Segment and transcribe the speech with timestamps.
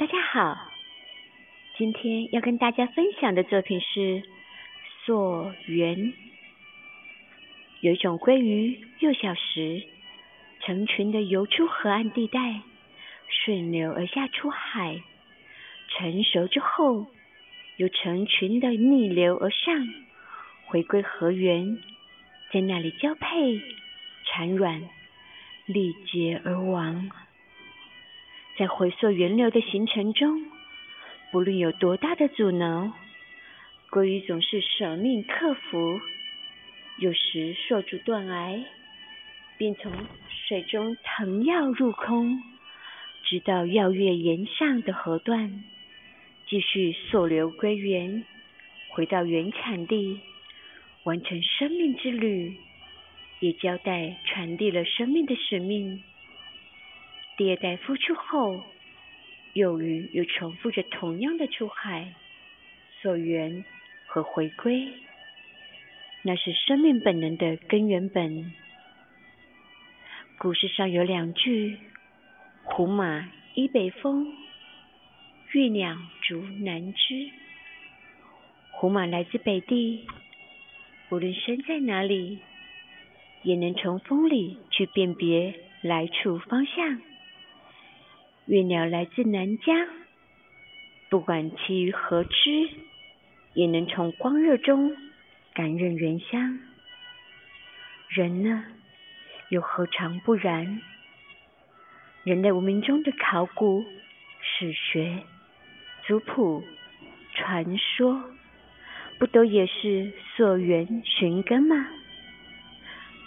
[0.00, 0.56] 大家好，
[1.76, 4.22] 今天要跟大家分享的作品是
[5.04, 6.14] 溯源。
[7.82, 9.82] 有一种鲑鱼，幼小时
[10.60, 12.62] 成群的游出河岸地带，
[13.28, 15.02] 顺流而下出海；
[15.90, 17.06] 成熟之后，
[17.76, 19.86] 又成群的逆流而上，
[20.64, 21.76] 回归河源，
[22.50, 23.60] 在那里交配、
[24.24, 24.80] 产卵、
[25.66, 27.10] 历劫而亡。
[28.60, 30.44] 在回溯源流的行程中，
[31.32, 32.92] 不论有多大的阻挠，
[33.90, 35.98] 鲑鱼总是舍命克服。
[36.98, 38.62] 有时受阻断崖，
[39.56, 39.90] 便从
[40.28, 42.42] 水中腾跃入空，
[43.24, 45.64] 直到跃跃岩上的河段，
[46.46, 48.22] 继续溯流归源，
[48.90, 50.20] 回到原产地，
[51.04, 52.54] 完成生命之旅，
[53.38, 56.02] 也交代传递了生命的使命。
[57.40, 58.62] 第二代孵出后，
[59.54, 62.12] 幼鱼又重复着同样的出海、
[63.00, 63.64] 溯源
[64.06, 64.92] 和回归，
[66.20, 68.52] 那是生命本能的根源本。
[70.36, 71.78] 故事上有两句
[72.62, 74.34] ：“胡马依北风，
[75.52, 77.30] 玉鸟逐南枝。”
[78.72, 80.06] 胡马来自北地，
[81.08, 82.40] 无论身在哪里，
[83.44, 87.00] 也能从风里去辨别来处方向。
[88.50, 89.86] 月鸟来自南疆，
[91.08, 92.68] 不管栖于何枝，
[93.54, 94.96] 也能从光热中
[95.54, 96.58] 感认原乡。
[98.08, 98.64] 人呢，
[99.50, 100.82] 又何尝不然？
[102.24, 103.84] 人类文明中的考古、
[104.40, 105.22] 史学、
[106.08, 106.64] 族谱、
[107.32, 108.20] 传说，
[109.20, 111.86] 不都也是溯源寻根吗？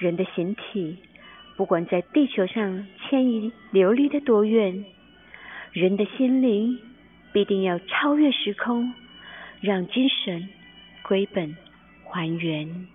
[0.00, 0.96] 人的形体，
[1.56, 4.84] 不管在地球上迁移流离的多远。
[5.72, 6.78] 人的心灵
[7.32, 8.92] 必定要超越时空，
[9.60, 10.48] 让精神
[11.02, 11.56] 归本
[12.04, 12.86] 还原。